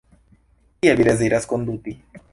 Kiel 0.79 0.97
vi 1.01 1.07
deziras 1.09 1.49
konduti? 1.55 1.95